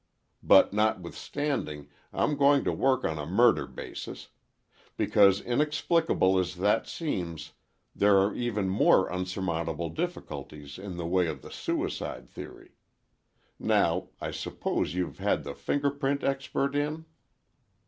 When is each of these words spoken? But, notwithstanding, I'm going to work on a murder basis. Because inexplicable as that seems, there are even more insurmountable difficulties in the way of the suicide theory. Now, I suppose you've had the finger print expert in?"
But, 0.41 0.73
notwithstanding, 0.73 1.87
I'm 2.11 2.35
going 2.35 2.63
to 2.63 2.71
work 2.73 3.05
on 3.05 3.19
a 3.19 3.27
murder 3.27 3.67
basis. 3.67 4.29
Because 4.97 5.39
inexplicable 5.39 6.39
as 6.39 6.55
that 6.55 6.87
seems, 6.87 7.53
there 7.95 8.17
are 8.17 8.33
even 8.33 8.67
more 8.67 9.07
insurmountable 9.13 9.89
difficulties 9.89 10.79
in 10.79 10.97
the 10.97 11.05
way 11.05 11.27
of 11.27 11.43
the 11.43 11.51
suicide 11.51 12.27
theory. 12.27 12.71
Now, 13.59 14.07
I 14.19 14.31
suppose 14.31 14.95
you've 14.95 15.19
had 15.19 15.43
the 15.43 15.53
finger 15.53 15.91
print 15.91 16.23
expert 16.23 16.73
in?" 16.75 17.05